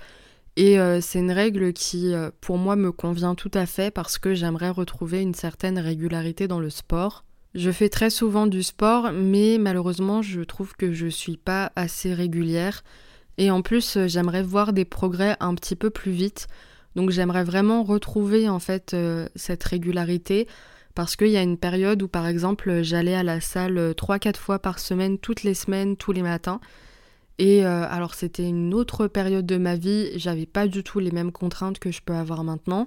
[0.57, 4.69] Et c'est une règle qui, pour moi, me convient tout à fait parce que j'aimerais
[4.69, 7.23] retrouver une certaine régularité dans le sport.
[7.55, 12.13] Je fais très souvent du sport, mais malheureusement, je trouve que je suis pas assez
[12.13, 12.83] régulière.
[13.37, 16.47] Et en plus, j'aimerais voir des progrès un petit peu plus vite.
[16.95, 20.47] Donc j'aimerais vraiment retrouver en fait euh, cette régularité
[20.93, 24.33] parce qu'il y a une période où par exemple j'allais à la salle 3-4 euh,
[24.37, 26.59] fois par semaine, toutes les semaines, tous les matins.
[27.41, 31.09] Et euh, alors c'était une autre période de ma vie, j'avais pas du tout les
[31.09, 32.85] mêmes contraintes que je peux avoir maintenant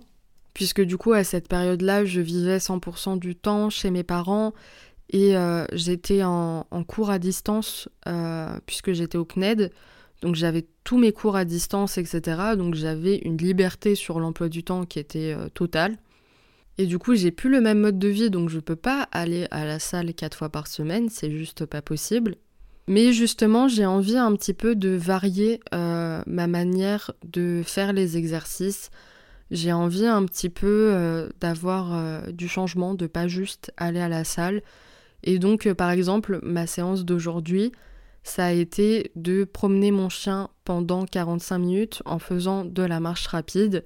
[0.53, 4.55] puisque du coup à cette période-là, je vivais 100% du temps chez mes parents
[5.11, 9.73] et euh, j'étais en, cours à distance euh, puisque j'étais au CNED.
[10.23, 12.55] Donc j'avais tous mes cours à distance, etc.
[12.57, 15.99] Donc j'avais une liberté sur l'emploi du temps qui était totale.
[16.79, 19.49] Et du coup, j'ai plus le même mode de vie, donc je peux pas aller
[19.51, 22.37] à la salle quatre fois par semaine, c'est juste pas possible.
[22.87, 28.91] Mais justement, j'ai envie un petit peu de varier ma manière de faire les exercices,
[29.51, 34.09] j'ai envie un petit peu euh, d'avoir euh, du changement, de pas juste aller à
[34.09, 34.63] la salle.
[35.23, 37.73] Et donc, euh, par exemple, ma séance d'aujourd'hui,
[38.23, 43.27] ça a été de promener mon chien pendant 45 minutes en faisant de la marche
[43.27, 43.85] rapide.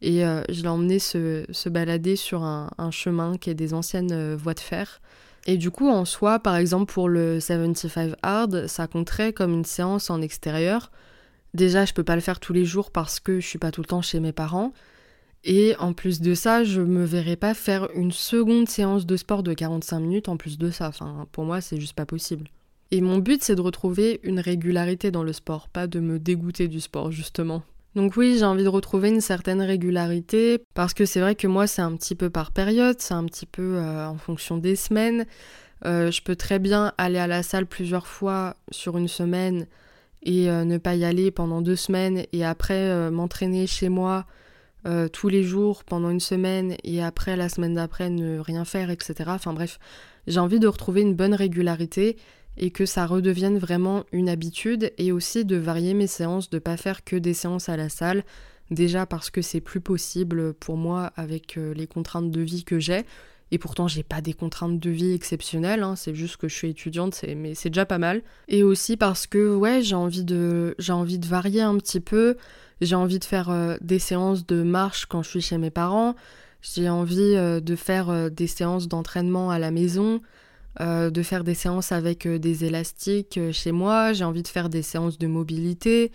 [0.00, 4.54] Et je l'ai emmené se, balader sur un, un, chemin qui est des anciennes voies
[4.54, 5.00] de fer.
[5.46, 9.64] Et du coup, en soi, par exemple, pour le 75 hard, ça compterait comme une
[9.64, 10.92] séance en extérieur.
[11.54, 13.80] Déjà, je peux pas le faire tous les jours parce que je suis pas tout
[13.80, 14.72] le temps chez mes parents.
[15.44, 19.42] Et en plus de ça, je me verrais pas faire une seconde séance de sport
[19.42, 20.88] de 45 minutes en plus de ça.
[20.88, 22.48] Enfin, pour moi, c'est juste pas possible.
[22.92, 26.68] Et mon but, c'est de retrouver une régularité dans le sport, pas de me dégoûter
[26.68, 27.62] du sport, justement.
[27.94, 31.66] Donc oui, j'ai envie de retrouver une certaine régularité, parce que c'est vrai que moi,
[31.66, 35.26] c'est un petit peu par période, c'est un petit peu euh, en fonction des semaines.
[35.84, 39.66] Euh, je peux très bien aller à la salle plusieurs fois sur une semaine
[40.22, 44.26] et euh, ne pas y aller pendant deux semaines, et après m'entraîner chez moi
[45.12, 49.14] tous les jours pendant une semaine et après la semaine d'après ne rien faire, etc.
[49.28, 49.78] Enfin bref,
[50.26, 52.16] j'ai envie de retrouver une bonne régularité
[52.56, 56.76] et que ça redevienne vraiment une habitude et aussi de varier mes séances, de pas
[56.76, 58.24] faire que des séances à la salle.
[58.70, 62.78] Déjà parce que c'est plus possible pour moi avec euh, les contraintes de vie que
[62.78, 63.04] j'ai.
[63.50, 65.94] Et pourtant, j'ai pas des contraintes de vie exceptionnelles, hein.
[65.94, 68.22] c'est juste que je suis étudiante, mais c'est déjà pas mal.
[68.48, 70.74] Et aussi parce que, ouais, j'ai envie de,
[71.28, 72.38] varier un petit peu.
[72.80, 76.14] J'ai envie de faire euh, des séances de marche quand je suis chez mes parents.
[76.62, 80.22] J'ai envie euh, de faire des séances d'entraînement à la maison,
[80.80, 84.12] de faire des séances avec des élastiques chez moi.
[84.12, 86.12] J'ai envie de faire des séances de mobilité.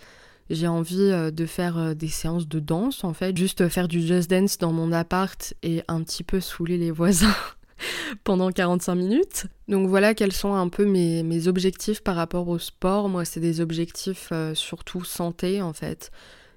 [0.50, 4.58] J'ai envie de faire des séances de danse en fait, juste faire du just dance
[4.58, 7.36] dans mon appart et un petit peu saouler les voisins
[8.24, 9.46] pendant 45 minutes.
[9.68, 13.10] Donc voilà quels sont un peu mes, mes objectifs par rapport au sport.
[13.10, 16.12] Moi c'est des objectifs surtout santé en fait.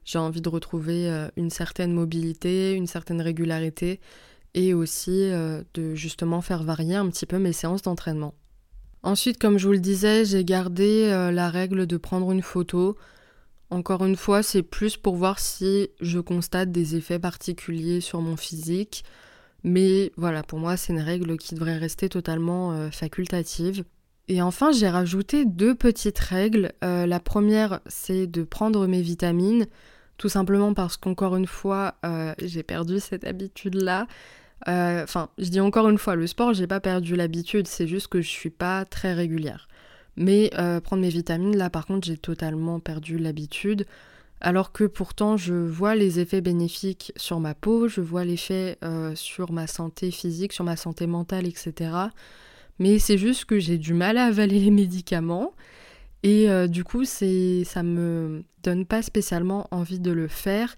[0.05, 4.01] J'ai envie de retrouver euh, une certaine mobilité, une certaine régularité
[4.55, 8.35] et aussi euh, de justement faire varier un petit peu mes séances d'entraînement.
[9.03, 12.97] Ensuite, comme je vous le disais, j'ai gardé euh, la règle de prendre une photo.
[13.71, 18.37] Encore une fois, c'est plus pour voir si je constate des effets particuliers sur mon
[18.37, 19.05] physique.
[19.63, 23.85] Mais voilà, pour moi, c'est une règle qui devrait rester totalement facultative.
[24.27, 26.73] Et enfin, j'ai rajouté deux petites règles.
[26.83, 29.67] la première, c'est de prendre mes vitamines.
[30.21, 34.07] Tout simplement parce qu'encore une fois, euh, j'ai perdu cette habitude-là.
[34.69, 38.09] Euh, enfin, je dis encore une fois, le sport, j'ai pas perdu l'habitude, c'est juste
[38.09, 39.69] que je suis pas très régulière.
[40.17, 43.87] Mais euh, prendre mes vitamines, là par contre, j'ai totalement perdu l'habitude.
[44.43, 48.79] Alors que pourtant, je vois les effets bénéfiques sur ma peau, je vois l'effet
[49.15, 51.91] sur ma santé physique, sur ma santé mentale, etc.
[52.79, 55.53] Mais c'est juste que j'ai du mal à avaler les médicaments.
[56.23, 60.77] Et euh, du coup, c'est, ça me donne pas spécialement envie de le faire.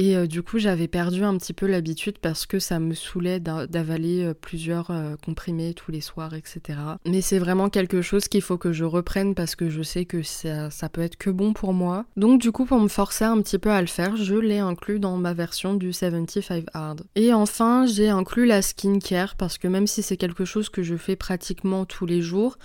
[0.00, 3.40] Et euh, du coup, j'avais perdu un petit peu l'habitude parce que ça me saoulait
[3.40, 4.92] d'avaler euh, plusieurs
[5.24, 6.78] comprimés tous les soirs, etc.
[7.04, 10.22] Mais c'est vraiment quelque chose qu'il faut que je reprenne parce que je sais que
[10.22, 12.04] ça, ça peut être que bon pour moi.
[12.16, 15.00] Donc du coup, pour me forcer un petit peu à le faire, je l'ai inclus
[15.00, 17.02] dans ma version du 75 Hard.
[17.16, 20.94] Et enfin, j'ai inclus la skincare parce que même si c'est quelque chose que je
[20.94, 22.56] fais pratiquement tous les jours,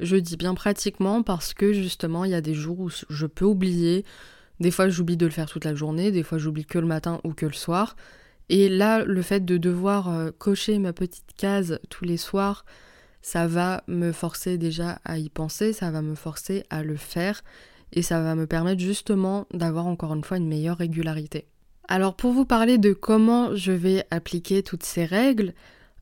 [0.00, 3.44] je dis bien pratiquement parce que justement, il y a des jours où je peux
[3.44, 4.04] oublier.
[4.62, 7.20] Des fois, j'oublie de le faire toute la journée, des fois, j'oublie que le matin
[7.24, 7.96] ou que le soir.
[8.48, 12.64] Et là, le fait de devoir euh, cocher ma petite case tous les soirs,
[13.22, 17.42] ça va me forcer déjà à y penser, ça va me forcer à le faire.
[17.92, 21.48] et ça va me permettre justement d'avoir encore une fois une meilleure régularité.
[21.88, 25.54] Alors pour vous parler de comment je vais appliquer toutes ces règles,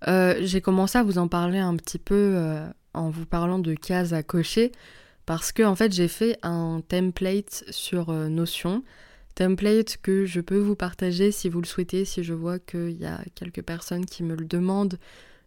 [0.07, 3.73] euh, j'ai commencé à vous en parler un petit peu euh, en vous parlant de
[3.73, 4.71] cases à cocher
[5.27, 8.83] parce que en fait j'ai fait un template sur euh, Notion,
[9.35, 13.07] template que je peux vous partager si vous le souhaitez, si je vois qu'il y
[13.07, 14.99] a quelques personnes qui me le demandent,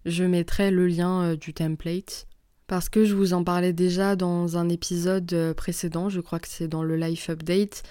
[0.06, 2.28] je mettrai le lien du template.
[2.68, 6.68] Parce que je vous en parlais déjà dans un épisode précédent, je crois que c'est
[6.68, 7.84] dans le life update,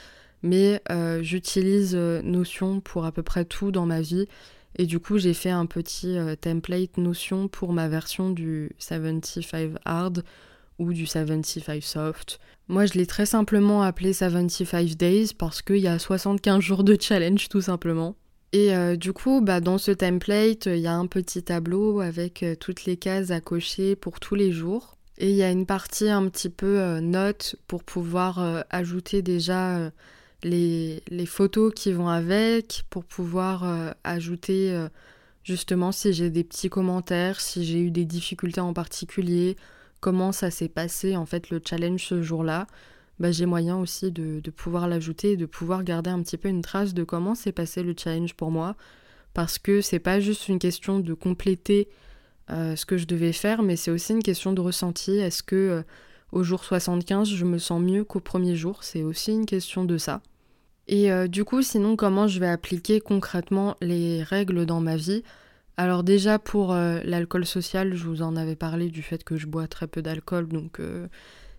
[0.43, 0.83] mais
[1.21, 4.27] j'utilise Notion pour à peu près tout dans ma vie.
[4.77, 9.75] Et du coup, j'ai fait un petit euh, template Notion pour ma version du 75
[9.85, 10.25] Hard
[10.79, 12.41] ou du 75 Soft.
[12.69, 16.97] Moi, je l'ai très simplement appelé 75 Days parce qu'il y a 75 jours de
[17.01, 18.17] challenge tout simplement.
[18.53, 22.43] Et euh, du coup, bah, dans ce template, il y a un petit tableau avec
[22.43, 24.99] euh, toutes les cases à cocher pour tous les jours.
[25.19, 29.93] Et il y a une partie un petit peu note pour pouvoir ajouter déjà
[30.45, 34.89] les, photos qui vont avec pour pouvoir euh, ajouter euh,
[35.45, 39.57] justement si j'ai des petits commentaires, si j'ai eu des difficultés en particulier,
[40.03, 42.67] comment ça s'est passé en fait le challenge ce jour-là.
[43.19, 46.61] Bah, j'ai moyen aussi de, pouvoir l'ajouter et de pouvoir garder un petit peu une
[46.61, 48.77] trace de comment s'est passé le challenge pour moi.
[49.33, 51.89] Parce que c'est pas juste une question de compléter
[52.51, 55.13] euh, ce que je devais faire, mais c'est aussi une question de ressenti.
[55.13, 55.83] Est-ce que
[56.33, 58.83] au jour 75, je me sens mieux qu'au premier jour?
[58.83, 60.21] C'est aussi une question de ça.
[60.89, 65.23] Et euh, du coup, sinon, comment je vais appliquer concrètement les règles dans ma vie?
[65.83, 69.49] Alors déjà, pour euh, l'alcool social, je vous en avais parlé du fait que je
[69.49, 71.09] bois très peu d'alcool, donc euh,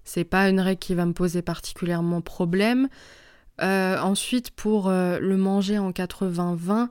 [0.05, 2.87] c'est pas une règle qui va me poser particulièrement problème.
[3.59, 6.87] ensuite, pour le manger en 80-20,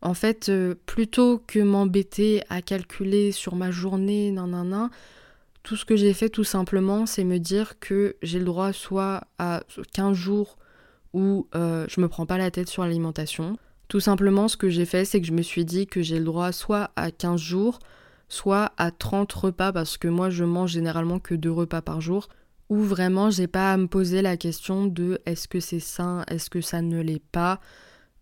[0.00, 0.50] en fait,
[0.86, 4.88] plutôt que m'embêter à calculer sur ma journée, nan,
[5.62, 9.24] tout ce que j'ai fait tout simplement, c'est me dire que j'ai le droit soit
[9.38, 9.62] à
[9.92, 10.56] 15 jours
[11.12, 13.58] où euh, je me prends pas la tête sur l'alimentation.
[13.90, 16.24] Tout simplement, ce que j'ai fait, c'est que je me suis dit que j'ai le
[16.24, 17.80] droit soit à 15 jours,
[18.28, 22.28] soit à 30 repas, parce que moi je mange généralement que deux repas par jour,
[22.68, 26.50] où vraiment j'ai pas à me poser la question de est-ce que c'est sain, est-ce
[26.50, 27.58] que ça ne l'est pas.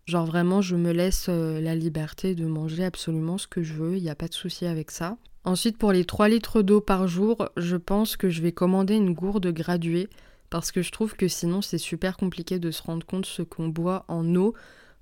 [0.07, 3.99] Genre vraiment, je me laisse euh, la liberté de manger absolument ce que je veux,
[3.99, 5.19] il n'y a pas de souci avec ça.
[5.45, 9.13] Ensuite, pour les 3 litres d'eau par jour, je pense que je vais commander une
[9.13, 10.09] gourde graduée
[10.49, 13.69] parce que je trouve que sinon c'est super compliqué de se rendre compte ce qu'on
[13.69, 14.55] boit en eau.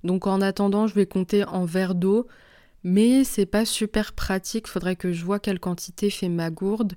[0.03, 2.27] Donc en attendant, je vais compter en verre d'eau,
[2.83, 4.67] mais c'est pas super pratique.
[4.67, 6.93] Faudrait que je vois quelle quantité fait ma gourde.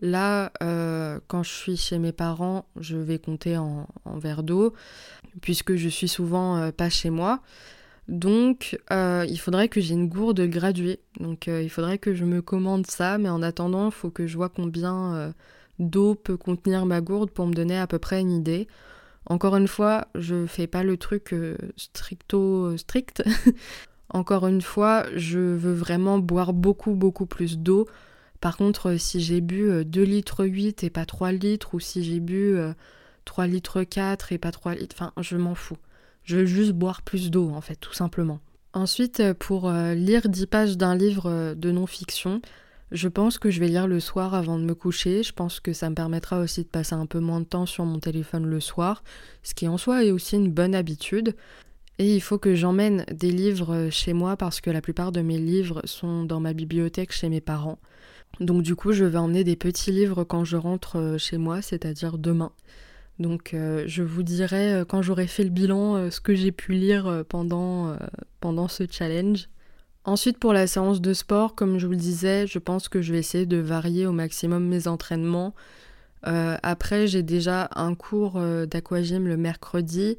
[0.00, 4.74] Là, euh, quand je suis chez mes parents, je vais compter en, verre d'eau,
[5.42, 7.40] puisque je suis souvent euh, pas chez moi.
[8.08, 11.00] Donc, euh, il faudrait que j'ai une gourde graduée.
[11.20, 14.36] Donc, il faudrait que je me commande ça, mais en attendant, il faut que je
[14.36, 15.32] vois combien
[15.78, 18.68] d'eau peut contenir ma gourde pour me donner à peu près une idée.
[19.26, 23.22] Encore une fois, je fais pas le truc euh, stricto strict.
[24.08, 27.86] Encore une fois, je veux vraiment boire beaucoup beaucoup plus d'eau.
[28.40, 32.02] Par contre, si j'ai bu 2 euh, litres 8 et pas 3 litres, ou si
[32.02, 32.56] j'ai bu
[33.24, 35.76] 3 euh, litres 4 et pas 3 litres, enfin, je m'en fous.
[36.24, 38.40] Je veux juste boire plus d'eau, en fait, tout simplement.
[38.72, 42.40] Ensuite, pour lire 10 pages d'un livre de non-fiction,
[42.92, 45.22] je pense que je vais lire le soir avant de me coucher.
[45.22, 47.84] Je pense que ça me permettra aussi de passer un peu moins de temps sur
[47.84, 49.02] mon téléphone le soir,
[49.42, 51.34] ce qui en soi est aussi une bonne habitude.
[51.98, 55.38] Et il faut que j'emmène des livres chez moi parce que la plupart de mes
[55.38, 57.78] livres sont dans ma bibliothèque chez mes parents.
[58.38, 61.60] Donc du coup, je vais emmener des petits livres quand je rentre euh, chez moi,
[61.60, 62.52] c'est-à-dire demain.
[63.18, 66.72] Donc euh, je vous dirai euh, quand j'aurai fait le bilan ce que j'ai pu
[66.72, 67.96] lire pendant,
[68.40, 69.48] pendant ce challenge.
[70.04, 73.12] Ensuite, pour la séance de sport, comme je vous le disais, je pense que je
[73.12, 75.54] vais essayer de varier au maximum mes entraînements.
[76.26, 80.16] Euh, après, j'ai déjà un cours euh, d'aquagym le mercredi.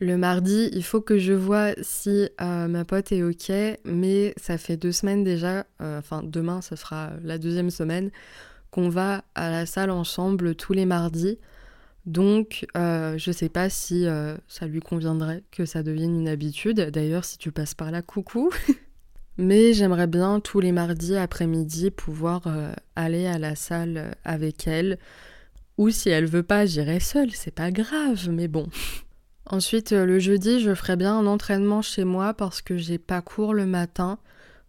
[0.00, 3.50] Le mardi, il faut que je vois si euh, ma pote est ok,
[3.86, 8.10] mais ça fait deux semaines déjà, enfin demain, ça sera la deuxième semaine,
[8.70, 11.38] qu'on va à la salle ensemble tous les mardis.
[12.04, 14.06] Donc, je sais pas si
[14.48, 16.90] ça lui conviendrait que ça devienne une habitude.
[16.90, 18.50] D'ailleurs, si tu passes par là, coucou
[19.38, 24.66] Mais j'aimerais bien tous les mardis après-midi pouvoir euh, aller à la salle euh, avec
[24.66, 24.98] elle.
[25.76, 28.68] Ou si elle veut pas, j'irai seule, c'est pas grave, mais bon.
[29.46, 33.20] Ensuite, euh, le jeudi, je ferai bien un entraînement chez moi parce que j'ai pas
[33.20, 34.18] cours le matin.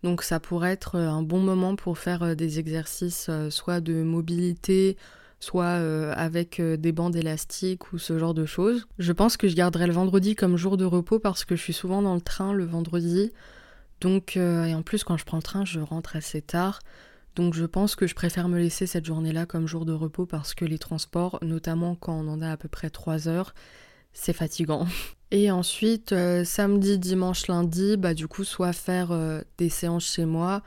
[0.04, 4.96] Donc ça pourrait être un bon moment pour faire des exercices soit de mobilité,
[5.40, 5.82] soit
[6.14, 8.88] avec des bandes élastiques ou ce genre de choses.
[9.00, 11.74] Je pense que je garderai le vendredi comme jour de repos parce que je suis
[11.74, 13.32] souvent dans le train le vendredi.
[14.02, 16.80] Donc, euh, et en plus, quand je prends le train, je rentre assez tard.
[17.36, 20.56] Donc je pense que je préfère me laisser cette journée-là comme jour de repos parce
[20.56, 23.54] que les transports, notamment quand on en a à peu près 3 heures,
[24.14, 24.88] c'est fatigant.
[25.32, 30.26] Et ensuite, euh, samedi, dimanche, lundi, bah du coup, soit faire euh, des séances chez
[30.26, 30.64] moi,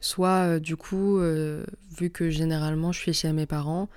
[0.00, 3.90] soit du coup, vu que généralement je suis chez mes parents,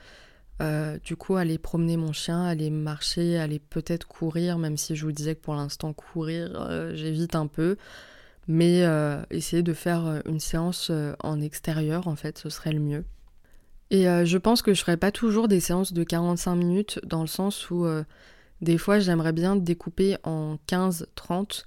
[1.03, 5.13] du coup aller promener mon chien, aller marcher, aller peut-être courir, même si je vous
[5.13, 7.77] disais que pour l'instant courir, j'évite un peu.
[8.47, 12.73] Mais euh, essayer de faire euh, une séance euh, en extérieur, en fait, ce serait
[12.73, 13.05] le mieux.
[13.89, 17.27] Et je pense que je ferai pas toujours des séances de 45 minutes, dans le
[17.27, 17.85] sens où
[18.59, 21.63] des fois j'aimerais bien découper en 15-30.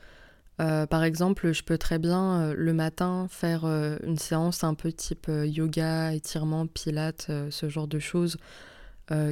[0.57, 6.15] par exemple, je peux très bien le matin faire une séance un peu type yoga,
[6.15, 8.39] étirement, pilates, ce genre de choses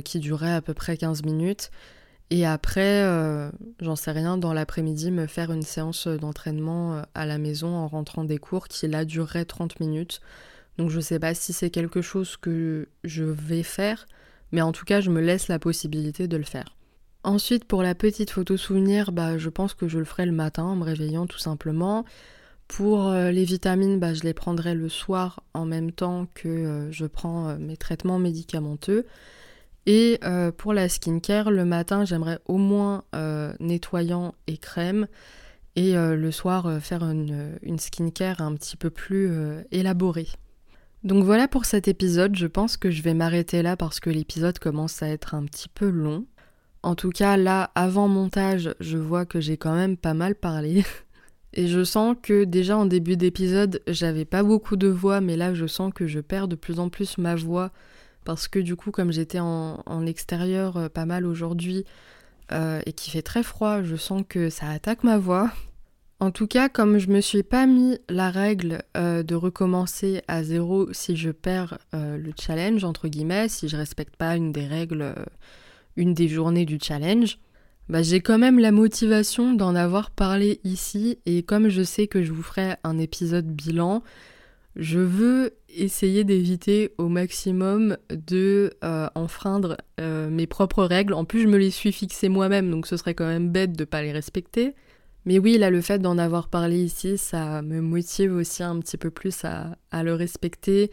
[0.04, 1.72] qui durerait à peu près 15 minutes.
[2.36, 3.48] Et après, euh,
[3.80, 7.86] j'en sais rien, dans l'après-midi, me faire une séance d'entraînement euh, à la maison en
[7.86, 10.20] rentrant des cours qui là durerait 30 minutes.
[10.76, 14.08] Donc je sais pas si c'est quelque chose que je vais faire,
[14.50, 16.76] mais en tout cas, je me laisse la possibilité de le faire.
[17.22, 20.64] Ensuite, pour la petite photo souvenir, bah, je pense que je le ferai le matin
[20.64, 22.04] en me réveillant tout simplement.
[22.66, 27.06] Pour euh, les vitamines, bah, je les prendrai le soir en même temps que je
[27.06, 29.06] prends mes traitements médicamenteux.
[29.86, 35.06] Et euh, pour la skincare, le matin, j'aimerais au moins euh, nettoyant et crème.
[35.76, 39.30] Et euh, le soir, faire une, une, skincare un petit peu plus
[39.72, 40.28] élaborée.
[41.02, 42.36] Donc voilà pour cet épisode.
[42.36, 45.68] Je pense que je vais m'arrêter là parce que l'épisode commence à être un petit
[45.68, 46.26] peu long.
[46.82, 50.84] En tout cas, là, avant montage, je vois que j'ai quand même pas mal parlé.
[51.54, 55.54] Et je sens que déjà en début d'épisode, j'avais pas beaucoup de voix, mais là,
[55.54, 57.70] je sens que je perds de plus en plus ma voix
[58.24, 61.84] parce que du coup, comme j'étais en, extérieur euh, pas mal aujourd'hui
[62.52, 65.50] euh, et qu'il fait très froid, je sens que ça attaque ma voix.
[66.20, 70.42] En tout cas, comme je me suis pas mis la règle euh, de recommencer à
[70.42, 75.14] zéro si je perds le challenge, entre guillemets, si je respecte pas une des règles,
[75.96, 77.38] une des journées du challenge,
[77.88, 82.22] bah, j'ai quand même la motivation d'en avoir parlé ici et comme je sais que
[82.22, 84.02] je vous ferai un épisode bilan,
[84.76, 91.14] je veux essayer d'éviter au maximum de euh, enfreindre euh, mes propres règles.
[91.14, 93.82] En plus, je me les suis fixées moi-même, donc ce serait quand même bête de
[93.82, 94.74] ne pas les respecter.
[95.26, 98.98] Mais oui, là, le fait d'en avoir parlé ici, ça me motive aussi un petit
[98.98, 100.90] peu plus à, le respecter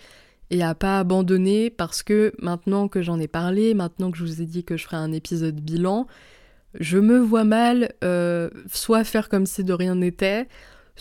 [0.52, 4.42] et à pas abandonner parce que maintenant que j'en ai parlé, maintenant que je vous
[4.42, 6.08] ai dit que je ferai un épisode bilan,
[6.80, 10.48] je me vois mal euh, soit faire comme si de rien n'était,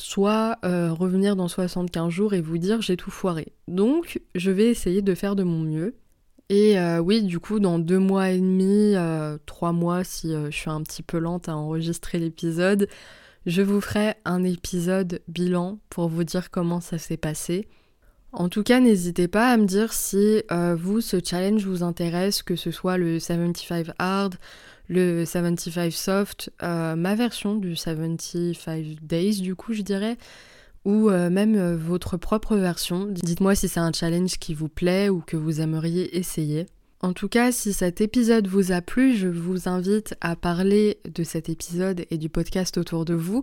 [0.00, 3.52] soit euh, revenir dans 75 jours et vous dire j'ai tout foiré.
[3.68, 5.94] Donc je vais essayer de faire de mon mieux.
[6.48, 10.50] Et euh, oui, du coup, dans deux mois et demi, euh, trois mois, si je
[10.50, 12.88] suis un petit peu lente à enregistrer l'épisode,
[13.46, 17.68] je vous ferai un épisode bilan pour vous dire comment ça s'est passé.
[18.32, 20.42] En tout cas, n'hésitez pas à me dire si
[20.76, 24.34] vous, ce challenge vous intéresse, que ce soit le 75 hard,
[24.90, 30.18] le 75 Soft, euh, ma version du 75 Days du coup je dirais,
[30.84, 33.06] ou euh, même euh, votre propre version.
[33.06, 36.66] Dites-moi si c'est un challenge qui vous plaît ou que vous aimeriez essayer.
[37.02, 41.22] En tout cas, si cet épisode vous a plu, je vous invite à parler de
[41.22, 43.42] cet épisode et du podcast autour de vous.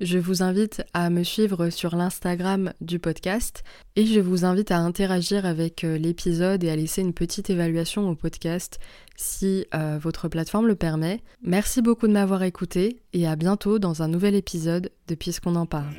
[0.00, 3.64] Je vous invite à me suivre sur l'Instagram du podcast
[3.96, 8.08] et je vous invite à interagir avec euh, l'épisode et à laisser une petite évaluation
[8.08, 8.80] au podcast
[9.14, 11.20] si euh, votre plateforme le permet.
[11.42, 15.66] Merci beaucoup de m'avoir écouté et à bientôt dans un nouvel épisode de Puisqu'on en
[15.66, 15.92] parle.